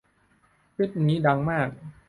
[0.75, 1.69] คลิปนี้ดังมาก